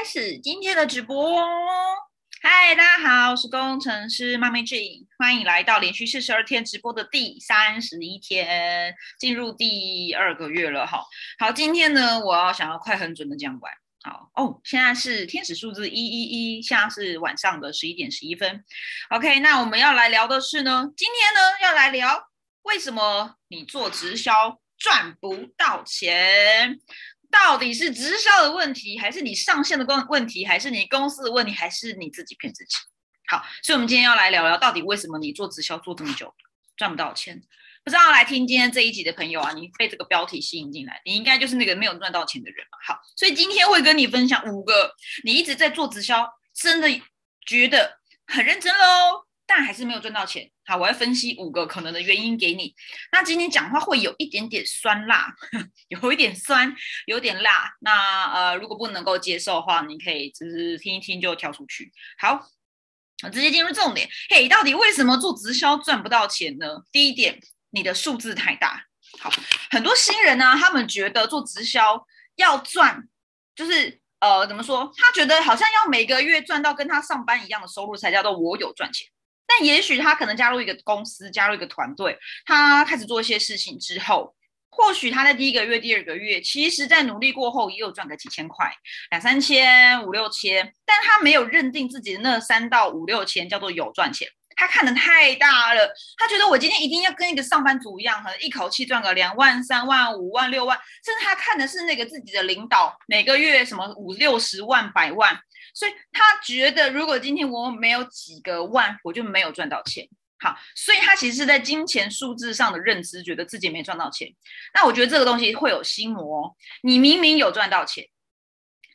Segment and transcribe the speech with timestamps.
[0.00, 1.38] 开始今天的直播。
[2.40, 11.04] 嗨，大家好，我是工程师妈咪 J，欢迎来到连续四十二天直播的第三十一天，进入第二个月了哈。
[11.38, 13.70] 好，今天呢，我要想要快很准的讲完。
[14.02, 16.22] 好哦，现在是天使数字一一
[16.56, 18.64] 一，现在是晚上的十一点十一分。
[19.10, 22.30] OK，那我们要来聊的是呢，今天呢要来聊
[22.62, 26.80] 为什么你做直销赚不到钱。
[27.30, 32.76] 到底是直销的问题，还是你上线的问问题，还是你公司的问题，还是你自己骗自己？
[33.28, 36.34] 好，所以我们今天要来聊聊，到底为什么你做直销做这么久
[36.76, 37.40] 赚不到钱？
[37.82, 42.66] 不知道来听今天这一集的朋友啊，你被这个标题吸引进来，你应该就是那个没有赚到钱的人。
[42.86, 44.92] 好，所以今天会跟你分享五个
[45.24, 46.88] 你一直在做直销，真的
[47.46, 49.24] 觉得很认真喽。
[49.52, 50.48] 但还是没有赚到钱。
[50.64, 52.72] 好，我要分析五个可能的原因给你。
[53.10, 55.34] 那今天讲话会有一点点酸辣，
[55.88, 56.72] 有一点酸，
[57.06, 57.72] 有点辣。
[57.80, 61.90] 那呃，如果不能够接受的话，你可以只是听一听就跳出去。
[62.16, 62.46] 好，
[63.24, 64.08] 我直接进入重点。
[64.28, 66.84] 嘿，到底为什么做直销赚不到钱呢？
[66.92, 68.84] 第一点，你的数字太大。
[69.18, 69.32] 好，
[69.72, 73.08] 很多新人呢，他们觉得做直销要赚，
[73.56, 74.92] 就是呃，怎么说？
[74.96, 79.08] 他觉得好像要每个月赚到跟他上班一样的收入，才叫做我有赚钱。
[79.50, 84.32] 但也许他可能加入一个公司，加入一个团队，他开始做一些事情之后，
[84.70, 88.72] 或许他在第一个月、第二个月，其实在努力过后也有赚个几千块、
[89.10, 94.28] 两三千、五六千，但他没有认定自己的那三到五六千叫做有赚钱。
[94.56, 105.34] 他看的太大了，他觉得我今天一定要跟一个上班族一样，可能一口气赚个两万、三万、五万、六万，甚至他看的是那个自己的领导每个月什么五六十万、百万，
[105.74, 110.08] 所以他觉得如果今天我没有几个万，我就没有赚到钱。
[110.38, 114.28] 好，所以他其实是在金钱数字上的认知，觉得自己没赚到钱。
[114.74, 118.06] 那我觉得这个东西会有心魔，你明明有赚到钱，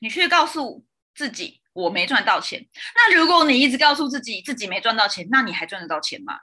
[0.02, 1.62] 你却告诉自己。
[1.76, 6.40] 我没赚到钱，那如果你一直告诉自己自己没赚到钱，那你还赚得到钱吗？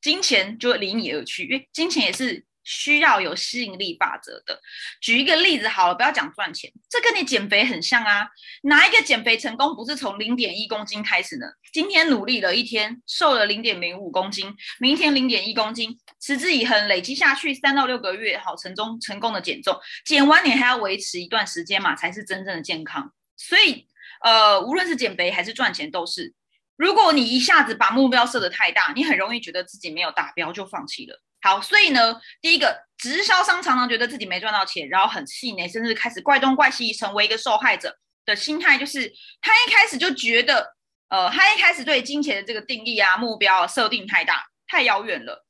[0.00, 4.60] 金钱就会离你而去，因为金钱也是需要有吸引力法则的。
[5.00, 8.28] 举一个例子好了，不要讲赚钱，这跟你减肥很像啊。
[8.62, 11.46] 哪一个减肥成功不是从零点一公斤开始呢？
[11.72, 23.12] 今天努力了一天，瘦了零点零五公斤，明天零点一公斤，持之以恒累积下去三到六个月，好成功成功的减重，减完你还要维持一段时间嘛，才是真正的健康。
[23.36, 23.86] 所以。
[24.24, 26.32] 呃，无论是减肥还是赚钱，都是。
[26.76, 31.20] 如果你一下子把目标设得太大，你很容易觉得自己没有达标就放弃了。
[31.42, 37.94] 好，所以呢，第一个直销商常常觉得自己没赚到钱，然后很气馁，甚至开始怪东怪西，成为一个受害者
[38.24, 40.74] 的心态，就是他一开始就觉得，
[41.08, 45.44] 呃，他一开始对金钱的这个定义啊、目标设定太大、太遥远了，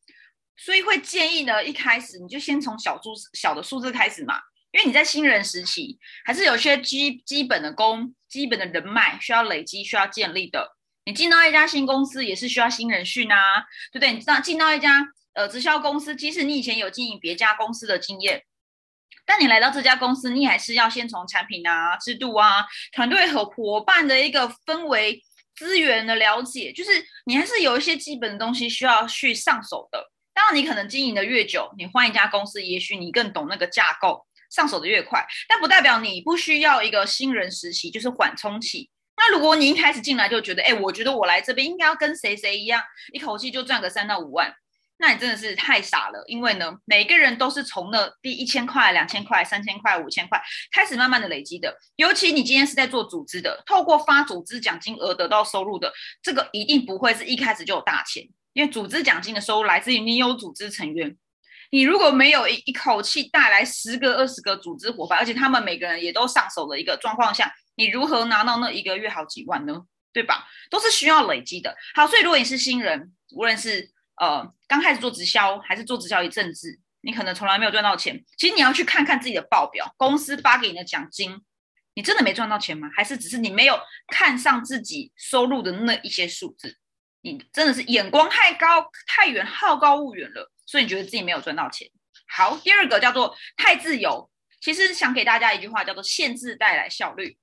[0.56, 4.40] 所以会建议呢，一开始你就先从小数小的数字开始嘛。
[4.72, 10.66] 因为你在新人时期，还是有些基基本的功、基本的人脉需要累积、需要建立的。
[11.04, 13.36] 你进到一家新公司，也是需要新人训啊，
[13.92, 14.14] 对不对？
[14.14, 18.42] 你知道进到一家呃直销公司，即使你以前有经营别家公司的经验，
[19.24, 25.22] 但你来到这家公司，你还是要先从产品啊、制度啊、团队和伙伴的一个氛围、
[25.56, 26.90] 资源的了解，就是
[27.26, 30.10] 你还是有一些基本的东西需要去上手的。
[30.34, 34.26] 当然，你可能经营的越久，你换一家公司，也许你更懂那个架构。
[34.50, 38.90] 上手的越快，但不代表你不需要一个新人实习，就是缓冲期。
[39.16, 42.82] 那如果你一开始进来就觉得，哎，我觉得我来这边应该要跟谁谁一样，
[43.14, 44.54] 一口气就赚个三到五万，
[45.02, 46.22] 那你真的是太傻了。
[46.28, 50.40] 因为呢，每个人都是从那第一千块、两千块、三千块、五千块
[50.70, 51.76] 开始慢慢的累积的。
[51.96, 55.92] 尤其你今天是在做组织的，透过发组织奖金而得到收入的，
[56.22, 61.16] 这个一定不会是一开始就有大钱，因为组织奖金的收入来自于你有组织成员。
[61.72, 69.82] 你如果没有一一口气带来十个、二十个组织伙伴，而且他们每个人也都上手的一个状况下，你如何拿到那一个月好几万呢？
[70.12, 70.46] 对吧？
[70.68, 71.74] 都是需要累积的。
[71.94, 78.24] 好，所以如果你是新人，无论是呃刚开始做直销，还是做直销一阵子，你可能从来没有赚到钱。
[78.36, 81.42] 其实你要去看看自己的报表，公司发给你的奖金，
[81.94, 82.90] 你真的没赚到钱吗？
[82.94, 83.78] 还是只是你没有
[84.08, 86.76] 看上自己收入的那一些数字？
[87.22, 90.50] 你真的是眼光太高太远，好高骛远了。
[90.66, 91.88] 所以你觉得自己没有赚到钱？
[92.26, 94.30] 好，第二个叫做太自由。
[94.60, 97.36] 其实想给大家一句话，叫做限制带来效率。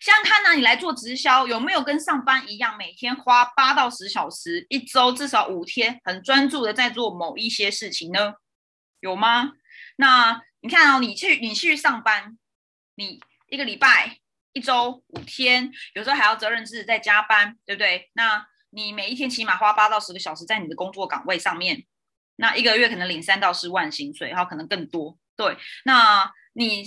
[0.00, 8.34] 想想看呢，你来做直销，有没有跟上班一样，每天花八到十小时，一周至少五天，很专注的在做某一些事情呢？
[9.00, 9.52] 有吗？
[9.96, 12.36] 那你看哦，你去你去上班，
[12.96, 14.18] 你一个礼拜、
[14.52, 18.10] 一周五天，有时候还要责任制在加班，对不对？
[18.14, 21.84] 那你每一天起码花八到十个小时在你的工作岗位上面。
[22.38, 25.18] 那一个月可能领三到四万薪水，然后可能更多。
[25.36, 26.84] 对，那你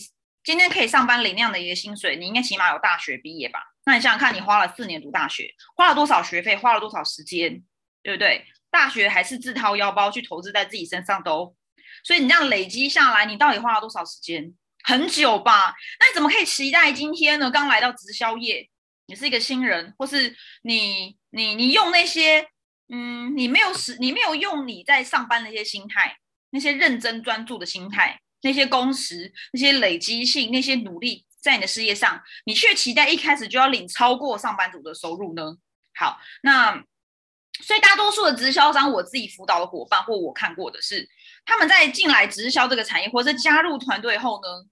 [0.50, 3.60] 今天可以上班领那样的一个薪水，你应该起码有大学毕业吧？
[3.86, 7.62] 那你想想看，你花了四年读大学，花了多少学费，花了多少时间，
[8.02, 8.44] 对不对？
[8.72, 11.56] 大学还是自掏腰包去投资在自己身上都，
[12.04, 14.52] 所以你这样累积下来，你到底花了多少时间？
[14.84, 15.76] 很久吧？
[16.00, 17.52] 那你怎么可以期待今天呢？
[17.52, 18.68] 刚来到直销业，
[19.06, 22.48] 你是一个新人，或是你你你用那些
[22.92, 26.18] 嗯，你没有使你没有用你在上班的那些心态，
[26.50, 28.20] 那些认真专注的心态。
[28.42, 35.58] 那些工时、那些累积性、那些努力，在你的事业上，你却期待一开始就要领超过上班族的收入呢？
[35.96, 36.84] 好，那
[37.62, 41.10] 所以大多数的直销商，我自己辅导的伙伴或我看过的是，
[41.46, 44.66] 他们在进来直销这个产业，或者加入团队后呢，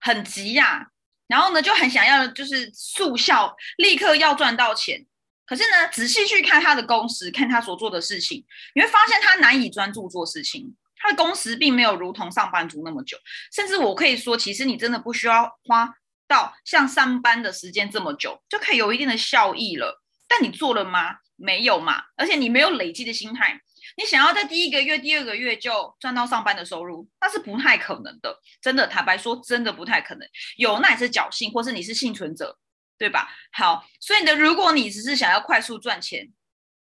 [0.00, 0.88] 很急呀，
[1.28, 5.06] 然后呢就很想要就是速效，立刻要赚到钱。
[5.44, 8.44] 可是呢，仔细去看他的工时，看他所做的事情，
[8.74, 10.74] 你会发现他难以专注做事情。
[11.02, 13.18] 他的工时并没有如同上班族那么久，
[13.52, 15.92] 甚至我可以说，其实你真的不需要花
[16.28, 20.00] 到像上班的时间这么久，就可以有一定的效益了。
[20.28, 21.16] 但你做了吗？
[21.34, 22.04] 没有嘛。
[22.16, 23.60] 而且你没有累积的心态，
[23.96, 28.38] 你想要在第一个月、第二个月就赚到上班的收入，那是不太可能的。
[28.60, 30.26] 真的，坦白说，真的不太可能。
[30.56, 32.56] 有那也是侥幸，或是你是幸存者，
[32.96, 33.28] 对吧？
[33.52, 36.32] 好，所以呢，如果你只是想要快速赚钱，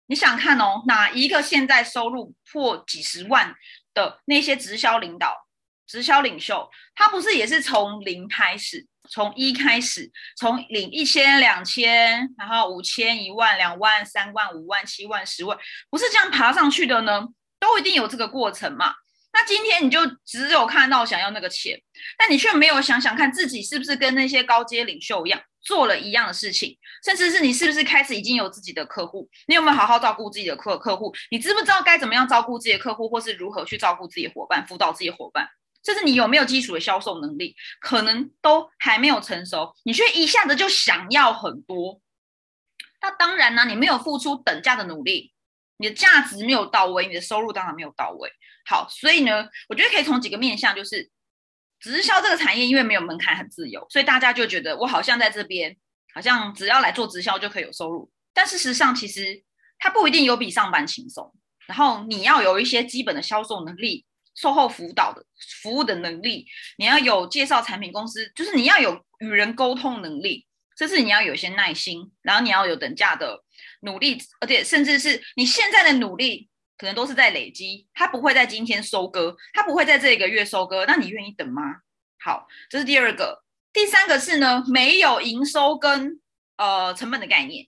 [0.07, 3.55] 你想看哦，哪一个现在收入破几十万？
[3.97, 5.35] 的那些直销领导、
[5.87, 15.59] 直销领袖，他不是也是从零开始，从一开始，从领一千、两千，然后五千、一万、两万、三万、五万、七万、十万，
[15.91, 17.27] 不是这样爬上去的呢？
[17.59, 18.95] 都一定有这个过程嘛？
[19.39, 21.79] 那今天你就只有看到想要那个钱，
[22.17, 29.29] 但你却没有想想看自己是不是跟那些高阶领袖一样做了一样的事情，甚至是你是不是开始已经有自己的客户？
[29.47, 31.15] 你有没有好好照顾自己的客客户？
[31.31, 35.47] 你知不知道该怎么样照顾自己的客户，或是如何去照顾自己的伙伴、辅导自己的伙伴？
[35.85, 42.01] 甚至你有没有基础的销售能力，可能都还没有成熟，你却一下子就想要很多。
[43.03, 45.35] 那当然呢，你没有付出等价的努力。
[45.79, 48.33] 你的价值没有到位，你的收入当然没有到位。
[48.67, 51.09] 好，所以呢，我觉得可以从几个面向，就是
[51.81, 55.77] 直销这个产业，因为没有门槛，很自由，所以大家就觉得我好像在这边，
[56.13, 58.11] 好像只要来做直销就可以有收入。
[58.35, 59.45] 但事实上，其实
[59.79, 61.33] 它不一定有比上班轻松。
[61.67, 64.05] 然后你要有一些基本的销售能力、
[64.35, 65.25] 售后辅导的
[65.63, 66.47] 服务的能力，
[66.79, 70.47] 你要有介绍产品公司，就是你要有与人沟通能力。
[70.77, 73.43] 这是你要有一些耐心，然后你要有等价的
[73.81, 81.63] 努力，而且甚至是你现在的努力可能都是在累积，它不会在今天收割，它不会在这个月收割，那你愿意等吗？
[82.19, 83.43] 好，这是第二个，
[83.73, 86.21] 第三个是呢，没有营收跟
[86.57, 87.67] 呃成本的概念，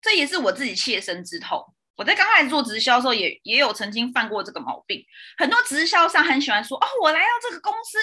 [0.00, 1.74] 这也是我自己切身之痛。
[1.96, 5.00] 我在刚开始做直销的时候，也也有曾经犯过这个毛病。
[5.38, 7.98] 很多直销商很喜欢说：“哦，我来到这个公司，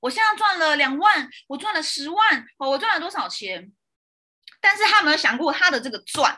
[0.00, 3.72] 我现在赚了两万，我赚了十万，我赚了多少钱？”
[4.60, 6.36] 但是他没有想过，他的这个赚，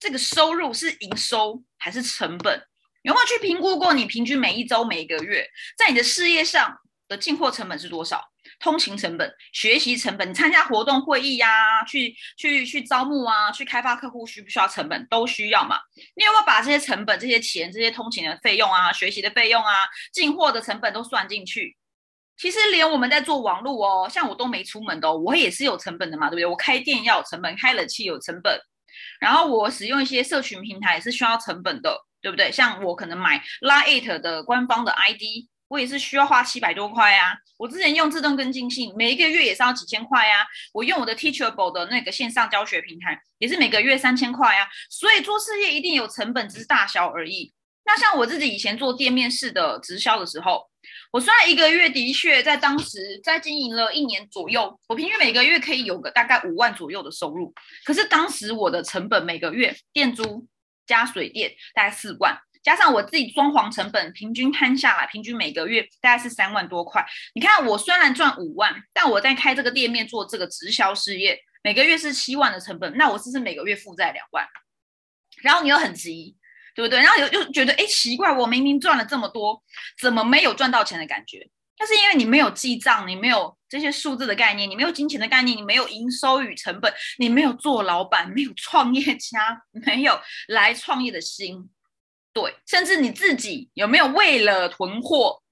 [0.00, 2.66] 这个收入是营收还是成本？
[3.06, 3.94] 有没有去评估过？
[3.94, 5.48] 你平均每一周、每一个月，
[5.78, 6.76] 在你的事业上
[7.06, 8.20] 的进货成本是多少？
[8.58, 15.06] 通勤成本、学习成本、你参加活动会议呀，去去去招募啊，去开发客户需不需要成本？
[15.08, 15.78] 都需要嘛？
[16.16, 19.72] 你有没有把这些成本、这些钱、这些通勤的费用啊、学习的费用啊、
[20.12, 21.76] 进货的成本都算进去？
[22.36, 26.46] 其实连我们在做网络哦，像我都没出门的，我也是有成本的嘛，对不对？
[26.46, 28.60] 我开店要有成本，开冷气有成本，
[29.20, 32.50] 然后我使用一些社群平台也是需要成本的，对不对？
[32.50, 37.36] 像我可能买 Lite 的官方的 ID，我也是需要花七百多块啊。
[37.56, 40.44] 我之前用自动跟进信，每一个月也是要几千块啊。
[40.74, 44.66] 我用我的 Teachable 的那个线上教学平台，也是每个月三千块啊。
[44.90, 47.52] 所以做事业一定有成本，只是大小而已。
[47.84, 50.68] 那像我自己以前做店面式的直销的时候。
[51.12, 57.52] 我虽然一个月的确在当时在经营了一年左右，我平均每个月可以有个大概五万左右的收入。
[57.84, 60.46] 可是当时我的成本每个月店租
[60.86, 67.04] 加水电大概四万，加上我自己装潢成本，平均摊下来，平均每个月大概是三万多块。
[67.34, 74.46] 你看我虽然赚五万，但我在开这个店面做这个直销事业，每个月是七万的成本，那我是不是每个月负债两万？
[75.42, 76.36] 然后你又很急。
[76.76, 77.00] 对不对？
[77.00, 79.62] 然后又又觉得，哎，奇怪，我明明赚了这么多，
[79.98, 81.48] 怎么没有赚到钱的感觉？
[81.78, 91.68] 那是因为你没有记账，你没有这些数字的概念，你没有金钱的概念，你没有营收与成本，你没有做老板，没有创业家，没有来创业的心，
[92.32, 95.42] 对，甚至你自己有没有为了囤货，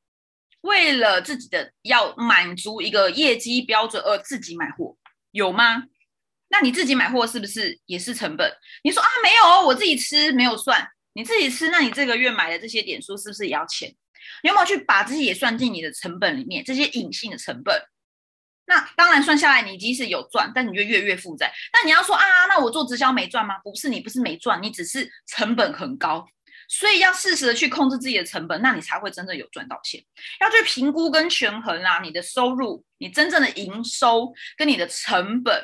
[0.61, 4.97] 为了自己的要满足一个业绩标准而自己买货，
[5.33, 5.85] 有吗？
[6.49, 8.53] 那你自己买货是不是也是成本？
[8.85, 10.87] 你说啊，没有，我自己吃没有算。
[11.15, 13.89] 你自己吃，那你这个月买的这些点数是不是也要钱？
[14.43, 16.65] 你有没有去把这些也算进你的成本里面？
[16.65, 17.81] 这些隐性的成本，
[18.67, 21.53] 那当然算下来，你即使有赚，但你就月月负债。
[21.73, 23.59] 但你要说啊，那我做直销没赚吗？
[23.63, 26.27] 不是，你不是没赚，你只是成本很高。
[26.67, 30.03] 所以要适时的去控制自己的成本，那你才会真正有赚到钱。
[30.41, 35.63] 要去评估跟权衡啊，你的收入，你真正的营收跟你的成本，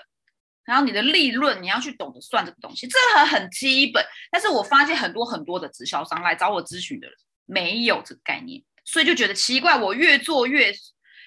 [0.66, 4.04] 然后你的利润，你要去懂得算这个东西，这个很基本。
[4.30, 7.16] 但是我发现很多很多的直销商来找我咨询的人
[7.46, 10.70] 没有这个概念，所以就觉得奇怪，我越做越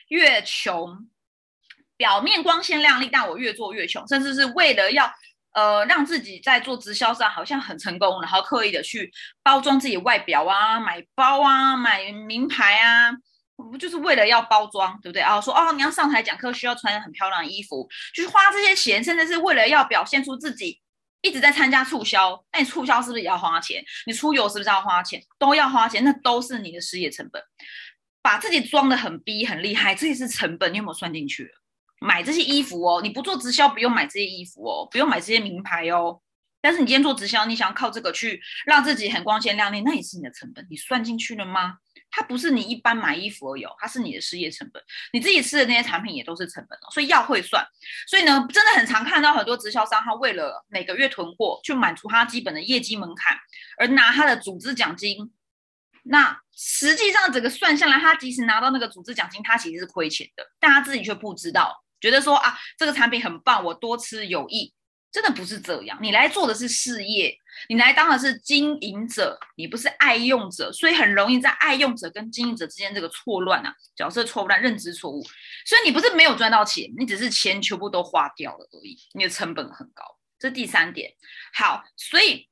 [0.10, 1.10] 越穷，
[2.03, 5.10] 表面光鲜亮丽，但我越做越穷，甚至是为了要。
[5.55, 9.12] 呃，让自己在做直销上好像很成功，然后刻意的去
[9.43, 13.12] 包装自己外表啊，买包啊，买名牌啊，
[13.55, 15.39] 不就是为了要包装，对不对啊？
[15.39, 20.81] 说哦，你要上台讲课需要穿很漂亮的衣服，就是花这些钱，甚至是为了要表现出自己
[21.22, 22.43] 一直在参加促销。
[22.51, 23.86] 那你促销是不是也要花钱？
[24.07, 25.22] 你出游是不是要花钱？
[25.38, 27.39] 都要花钱，那都是你的事业成本。
[28.24, 31.48] 把自己装的很逼很厉害，这也是成本，你有没有算进去？
[32.03, 36.19] 买这些衣服哦，你不做直销不用买这些衣服哦，不用买这些名牌哦。
[36.60, 41.77] 但是你今天做直销，你想靠这个去让自己很光鲜亮丽，那也是你的成本，你算进去了吗？
[42.12, 44.83] 它不是你一般买衣服而已，它是你的事业成本。
[45.13, 47.65] 你自己吃的那些产品也都是成本哦，所以要会算。
[48.07, 53.38] 所以呢，真的很常看到很多直销商，他为了每个月囤货，去满足他基本的业绩门槛，
[53.77, 55.33] 而拿他的组织奖金。
[56.03, 61.83] 那实际上整个算下来，他即使拿到那个组织奖金，他其实是亏钱的，但他自己却不知道。
[62.03, 64.74] 觉得说啊，这个产品很棒，我多吃有益，
[65.10, 65.98] 真的不是这样。
[66.01, 67.33] 你来做的是事业，
[67.69, 75.24] 你来当的是经营者，你不是爱用者，所以很容易在爱用者跟经营者之间这个错乱啊，角色错乱、认知错误。
[75.65, 80.03] 所以你不是没有赚到钱，你只是钱全部都花掉了而已，你的成本很高。
[80.38, 81.13] 这第三点。
[81.53, 82.50] 好，所以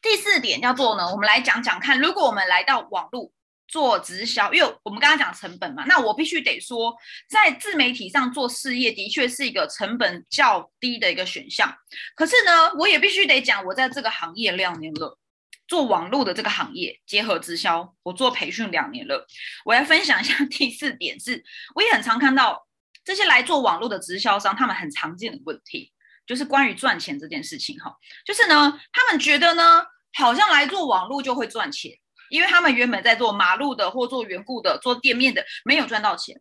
[0.00, 3.33] 第四点叫做呢，我们来讲讲看，如果我们来到网络。
[3.66, 6.94] 做直销，因为我们刚刚讲成本嘛，那我必须得说，
[7.28, 11.74] 在自媒体上做事业的确是一个成本较低的一个选项。
[12.14, 15.18] 可是呢，我也必须得讲，我在这个行业两年了，
[15.66, 19.26] 做网络的这个行业结合直销，我做培训两年了。
[19.64, 21.42] 我要分享一下第四点是，
[21.74, 22.66] 我也很常看到
[23.02, 25.92] 这些来做网络的直销商，他们很常见的问题
[26.26, 31.92] 就是关于赚钱这件事情哈，就是呢，他们觉得呢，好像来做网络就会赚钱。
[32.30, 36.40] 因为他们原本在做马路的或做缘故的、做店面的，没有赚到钱。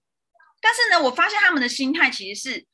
[0.62, 2.66] 但是呢，我发现他们的心态其实是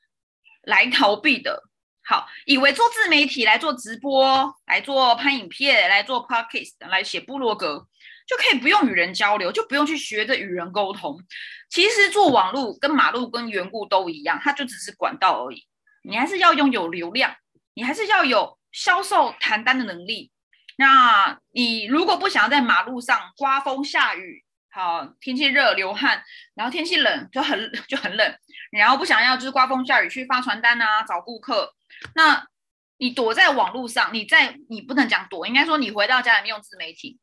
[0.64, 1.64] 来逃避的。
[2.04, 7.88] 好，以为做自媒体、来做直播、来做拍影片、来做 podcast、来写部落格，
[8.28, 11.20] 就可以不用与人交流，就不用去学着与人沟通。
[11.70, 15.68] 其实做网络跟马路跟缘故都一样，它就只是管道而已。
[16.02, 17.36] 你还是要拥有流量，
[17.76, 20.32] 你还是要有销售谈单的能力。
[20.80, 26.24] 那你如果不想要在马路上刮风下雨，好天气热流汗，
[26.56, 28.40] 然后天气冷就很就很冷，
[28.72, 31.76] 然后不想要就是刮风下雨去发传单啊找顾客，
[32.16, 32.48] 那
[32.98, 37.20] 你躲在网络上，你在你不能讲躲，应该说你回到家里面用自媒体，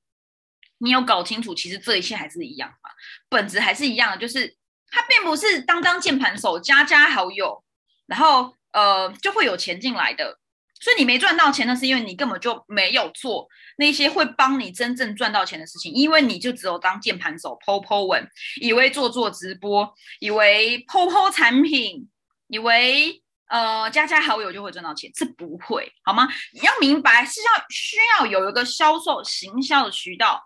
[0.77, 2.91] 你有搞清楚其实这一切还是一样嘛，
[3.31, 4.55] 本质还是一样的，就是
[4.91, 7.65] 它并不是当当键盘手加加好友，
[8.07, 10.39] 然后呃就会有钱进来的。
[10.79, 18.29] 所以你没赚到钱，那是因为你根本就没有做那些会帮你真正赚到钱的事情，因为你就只有当键盘手，po po 文，
[18.61, 19.91] 以为做做直播，
[20.21, 22.09] 以为 po po 产品，
[22.49, 26.29] 以为呃加加好友就会赚到钱，是不会好吗？
[26.53, 30.43] 你要明白是要需要有一个销售行销的渠道，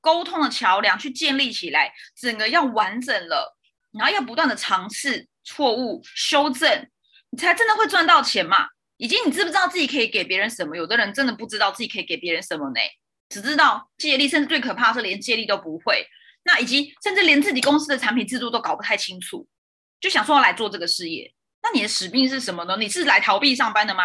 [0.00, 3.56] 沟通的桥梁去建立起来，整个要完整了，
[3.92, 6.88] 然后要不断的尝试错误修正，
[7.30, 8.68] 你才真的会赚到钱嘛。
[8.96, 10.76] 以及你知不知道自己可以给别人什么？
[10.76, 12.80] 有的人真的不知道自己可以给别人什么呢？
[13.28, 16.06] 只知道借力，甚至最可怕的是连借力都不会。
[16.44, 19.48] 那以及甚至连自己公司的产品制度都搞不太清楚，
[20.00, 21.32] 就想说要来做这个事业。
[21.62, 22.76] 那你的使命是什么呢？
[22.78, 24.02] 你是来逃避上班的吗？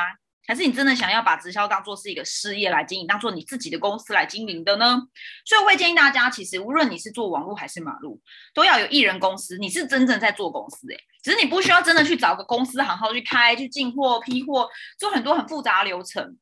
[0.47, 4.99] 还是你真的想要把直销当做是一个事业来经营，当做你自己的公司来经营的呢？
[5.45, 8.19] 所以我会建议大家，其实无论你是做网络还是马路，
[8.55, 9.59] 都要有艺人公司。
[9.59, 10.97] 你是真正在做公司，诶，
[11.29, 14.67] 只是你不需要真的去找个公司行号去开，去进货、批货，
[14.97, 16.37] 做很多很复杂流程。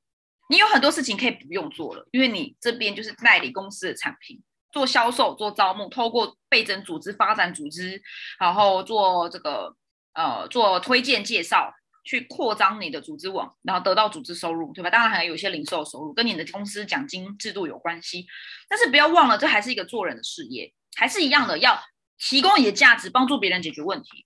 [0.50, 4.42] 你有很多事情可以不用做了，因为你这边就是代理公司的产品，
[4.72, 8.02] 做销售、做招募，透过倍增组织、发展组织，
[8.40, 9.76] 然后做这个
[10.14, 11.74] 呃做推荐介绍。
[12.10, 14.90] 去扩张你的组织网，然后得到组织收入，对吧？
[14.90, 18.26] 当然还有一些零售收入，跟你的公司奖金制度有关系。
[18.70, 21.78] 但是不要忘了，这还是一个做人的事业，还是一样的，要
[22.18, 24.26] 提供你的价值，帮助别人解决问题，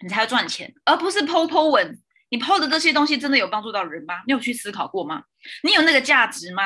[0.00, 1.98] 你才要赚钱，而不是剖剖文。
[2.28, 4.16] 你抛的这些东西真的有帮助到人吗？
[4.26, 5.22] 你有去思考过吗？
[5.62, 6.62] 你有那个价值吗？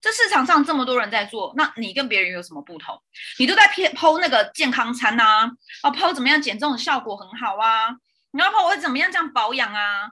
[0.00, 3.00] 这市场上这么多人在做，那你跟别人有什么不同？
[3.38, 5.50] 你都在偏剖那个健康餐呐，
[5.82, 7.90] 啊，抛怎么样减重的效果很好啊？
[8.32, 10.10] 你要我怎么样这样保养啊？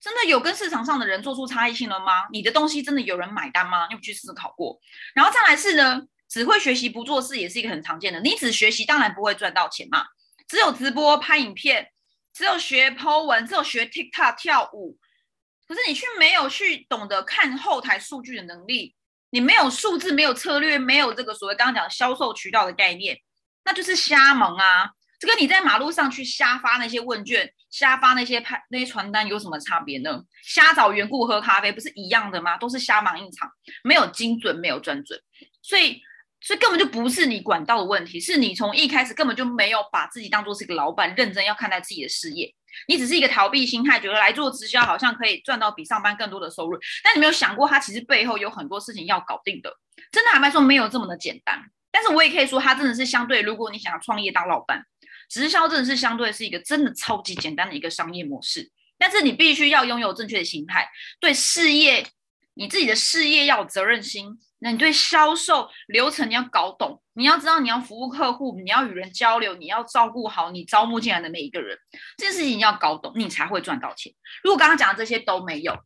[0.00, 2.28] 真的有跟市场上的人做出差异性了吗？
[2.30, 3.86] 你的东西真的有人买单吗？
[3.88, 4.78] 你有去思考过？
[5.14, 8.20] 然后再来是呢，只会学习不做事也是一个很常见的。
[8.20, 10.04] 你只学习当然不会赚到钱嘛。
[10.48, 11.90] 只有直播拍影片，
[12.32, 14.98] 只有学 Po 文，只有学 TikTok 跳舞，
[15.68, 18.96] 可是你却没有去懂得看后台数据的能力，
[19.30, 23.18] 你没有数字，没有策略，没有这个所谓刚刚讲销售渠道的概念，
[23.64, 24.90] 那就是瞎忙啊！
[25.20, 30.22] 这跟你在马路上去瞎发那些问卷、瞎发那些拍那些传单有什么差别呢？
[30.44, 32.56] 瞎找缘故喝咖啡不是一样的吗？
[32.56, 33.50] 都是瞎忙一场，
[33.82, 35.20] 没有精准，没有专准，
[35.60, 36.00] 所以
[36.48, 42.50] 所以根本就不是你管道的问题，是你从一开始根本就没有把自己当做是一个老板，认真要看待自己的事业。
[42.86, 49.70] 你只是一个逃避心态，觉得来做直销好像可以赚到比上班更多的收入，但你没有想过，它其实背后有很多事情要搞定的。
[50.10, 51.62] 真的坦白说，没有这么的简单。
[51.90, 54.82] 但是我也可以说，它真的是相对，如果你想要创业当老板。
[55.28, 60.88] 直销真的是相对是一个真的超级简单的一个商业模式，但是你必须要拥有正确的心态，
[61.20, 62.06] 对事业，
[62.54, 64.38] 你自己的事业要有责任心。
[64.60, 71.78] 那你对销售流程你要搞懂，你要知道你要服务客户，你要与人交流，你要照顾好你招募进来的每一个人，
[72.16, 74.12] 这件事情你要搞懂，你才会赚到钱。
[74.42, 75.76] 如果刚刚讲的这些都没有，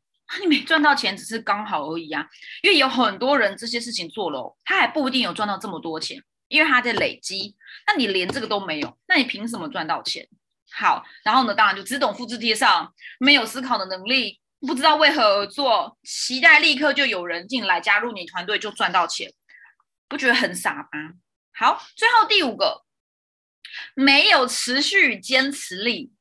[0.41, 2.26] 你没赚到钱，只是刚好而已啊。
[2.62, 6.23] 因为有很多人这些事情做了，他还不一定有赚到这么多钱。
[6.49, 10.29] 因为他在累积，那你连这个都没有，那你凭什么赚到钱？
[10.71, 19.33] 好，然后呢，当然就只懂复制贴上，没有思考的能力，不知道为何而做，期待立刻就有人进来加入你团队就赚到钱，
[20.09, 21.14] 不觉得很傻吗？
[21.54, 22.83] 好，最后第五个，
[23.95, 26.12] 没有持续坚持力。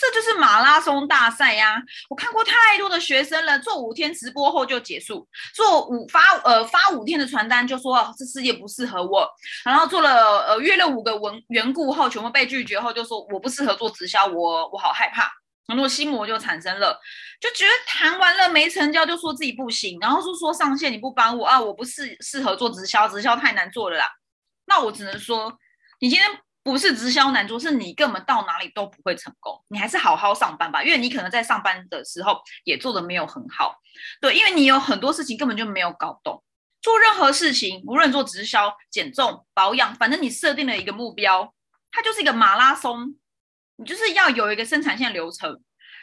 [0.00, 1.82] 这就是马拉松大赛呀！
[2.08, 9.28] 我看过太多的学生了，做五天直播后就结束，做五发呃发五天的传单就说这世界不适合我，
[9.64, 15.28] 然后做了呃约了五个文缘故后全部被拒绝后就说我不适合做直销，我我好害怕，
[15.68, 17.00] 很多心魔就产生了，
[17.40, 24.08] 就觉得谈完了没成交就说自己不行，然后就说上线你不帮我啊，我不适适合做直销，直销太难做了啦。
[24.66, 25.56] 那我只能说
[26.00, 26.28] 你今天。
[26.64, 29.58] 不是直销难做，是你根本到哪里都不会成功。
[29.68, 33.74] 你还是好好上班吧，因为你可能在上班的时候也做的没有很好。
[34.20, 36.42] 对，因为你有很多事情根本就没有搞懂。
[36.82, 41.54] 做任何事情，无论做直销、减重、保养，反正你设定了一个目标，
[41.90, 43.14] 它就是一个马拉松。
[43.78, 45.58] 你就是要有一个生产线流程，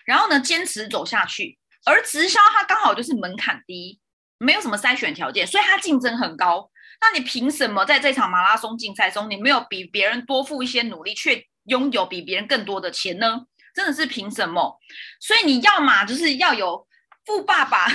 [0.06, 1.60] 然后呢坚持走下去。
[1.86, 4.00] 而直销它刚好就是门槛低，
[4.40, 6.72] 没有什么筛选条件，所以它竞争很高。
[7.02, 13.42] 那你凭什么在这场马拉松竞赛中，你没有比别人多付一些努力，却拥有比别人更多的钱呢？
[13.76, 14.80] 真的是凭什么？
[15.20, 16.88] 所以你要嘛就是要有
[17.26, 17.88] 富爸爸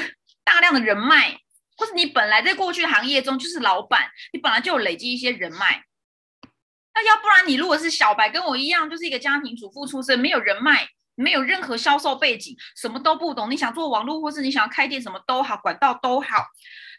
[0.44, 1.40] 大量的人脉，
[1.76, 5.82] 或是你本来在过去行业中就是老板，你本来就有累积一些人脉。
[6.94, 16.28] 那要不然你如果是小白，跟我一样，就是一个家庭主妇出身，没有人脉，没有任何销售背景，什么都不懂，你想做网络，或是你想要开店，什么都好，管道都好，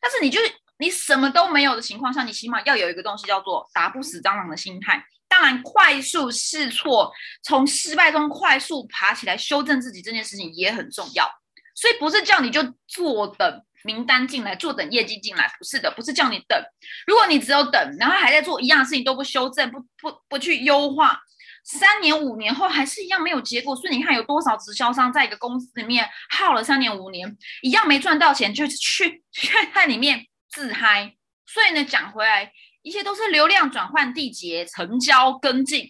[0.01, 0.39] 但是你就。
[0.79, 5.05] 你什么都没有的情况下，你起码要有一个东西叫做打不死蟑螂的心态。
[5.27, 11.29] 当然，快速试错，从失败中快速爬起来，修正自己这件事情也很重要。
[11.75, 16.61] 所以不是叫你就坐等名单进来，坐等业绩进来，不是的，不是叫你等。
[17.07, 21.19] 如果你只有等，然后还在做一样的事情都不修正，不不不去优化，
[21.63, 23.75] 三年五年后还是一样没有结果。
[23.75, 30.25] 所以你看，有多少直销商在一个公司里面耗了三年五年，一样没赚到钱，就去去在里面。
[30.53, 31.15] 自嗨，
[31.47, 35.89] 所以呢，讲回来，一切都是流量转换、缔结、成交、跟进，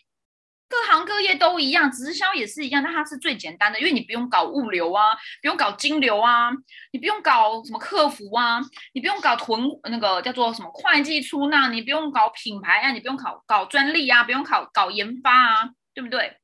[0.72, 6.50] 各行各业都一样，直销也是一样，但它是最简单的，因为你不用搞物流啊，不用搞金流啊，
[6.94, 8.62] 你不用搞什么客服啊，
[8.94, 16.38] 你不用搞囤那个叫做什么会计出纳，你不用搞品牌啊，你不用搞搞专利啊，不用搞搞研发啊，对不对？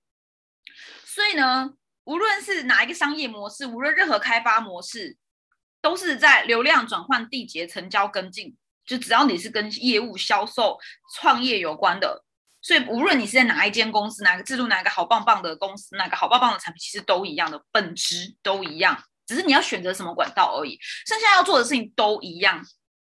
[1.05, 1.71] 所以呢，
[2.03, 5.17] 无论是哪一个商业模式，无论任何开发模式。
[5.79, 10.77] 都是在流量转换、缔结、成交、跟进，就只要你是跟业务、销售、
[11.13, 12.25] 创业有关的，
[12.67, 20.77] 所以无论你是在哪一间公司、哪个制度、哪个好棒棒的公司、哪个好棒棒的产品，其实都一样的本质都一样，只是你要选择什么管道而已。
[21.05, 22.61] 剩下要做的事情都一样，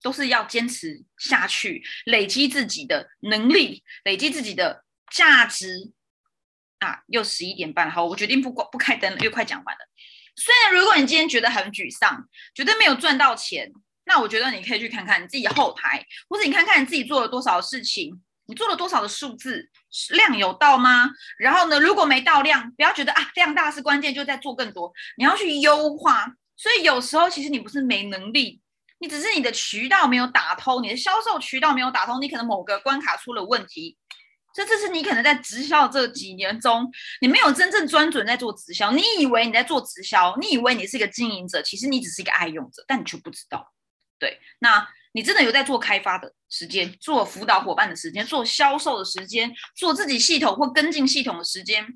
[0.01, 5.93] 都是要坚持下去，累积自己的能力，累积自己的价值。
[6.79, 9.81] 啊，又十一点半，好，我决定不关不开灯了，又快讲完了。
[10.35, 13.71] 虽然如果你今天觉得很沮丧，觉得没有赚到钱，
[14.05, 19.71] 那我觉得你可以去看看你自己后台，或者你看看你自己做了多少事情，你做了多少的数字
[20.11, 21.11] 量有到吗？
[21.39, 26.35] 然后呢，如果没到量，不要觉得啊量大是关键，就在做更多，你要去优化。
[26.57, 28.61] 所以有时候其实你不是没能力，
[28.99, 33.97] 你只是你的渠道没有打通，你的销售渠道没有打通，你可能某个关卡出了问题，
[34.55, 36.89] 这这是你可能在直销这几年中，
[37.21, 43.73] 你没有真正专准在做直销，你以为你在做直销，你以为你是一个经营者，其实你只是一个爱用者，但你却不知道。
[44.19, 51.87] 对，那你真的有在做开发的时间，做辅导伙伴的时间，做销售的时间，做自己系统或跟进系统的时间，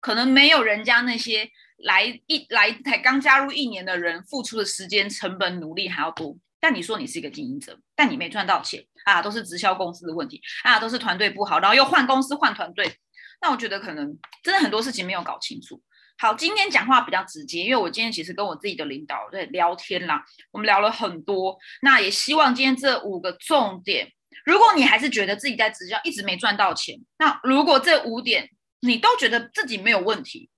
[0.00, 6.36] 可能没有人家那些来一来才刚加入一年的人付出的时间成本努力还要多。
[6.60, 12.96] 但你说你是一个经营者，但你没赚到钱啊，都是直销公司的问题啊，都是团队不好，然后又换公司换团队。
[13.40, 15.82] 那我觉得可能真的很多事情没有搞清楚。
[16.22, 21.58] 好，今天讲话比较直接，因为我今天其实跟我自己的领导在聊天啦，我们聊了很多。
[21.80, 24.08] 那也希望今天这五个重点，
[24.44, 28.48] 如果你还是觉得自己在直销一直没赚到钱，那如果这五点
[28.82, 30.48] 你都觉得自己没有问题，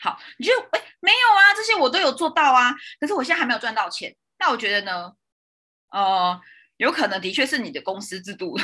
[0.00, 4.16] 好，你就哎没有啊，这些我都有做到啊，可是我现在还没有赚到钱。
[4.38, 5.12] 那我觉得呢，
[5.90, 6.40] 呃，
[6.80, 8.56] 有可能的确是你的公司制度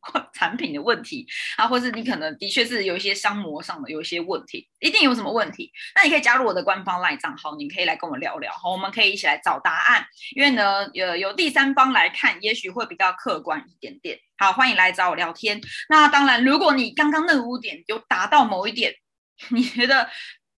[0.00, 5.72] 或 产品的问题啊，或是你可能的确是有一些商模上的有一些问题，一定有什么问题。
[5.96, 10.06] 那你可以加入我的官方赖账号，你可以来跟我聊聊，好，我们可以一起来找答案。
[10.36, 14.18] 因为呢，有有第三方来看，也许会比较客观一点点。
[14.38, 15.60] 好，欢迎来找我聊天。
[15.88, 18.94] 那当然，如果你刚刚那五点有达到某一点，
[19.50, 20.08] 你觉得？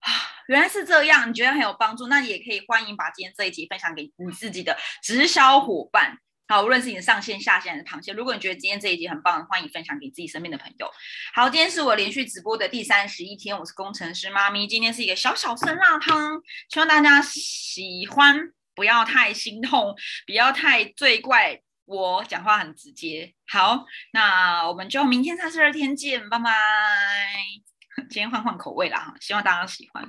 [0.00, 0.12] 啊，
[0.48, 6.18] 原来是这样，你觉得很有帮助，那也可以欢迎把今天这一集分享给你自己的直销伙伴。
[6.54, 10.88] 好，无论是你的上线、下线还是螃蟹，如果你觉得今天这一集很棒，欢迎分享给自己身边的朋友。
[11.34, 18.38] 好，今天是我连续直播的第三十一天，我是工程师妈咪，今天是一个小小酸辣汤，希望大家喜欢，
[18.72, 23.34] 不要太心痛，不要太罪怪我讲话很直接。
[23.48, 26.52] 好，那我们就明天三十二天见，拜拜。
[28.08, 30.06] 今天换换口味啦，希望大家喜欢。